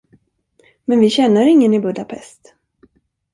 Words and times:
Men 0.85 0.99
vi 0.99 1.09
känner 1.09 1.41
ingen 1.47 1.73
i 1.73 1.79
Budapest. 1.79 2.53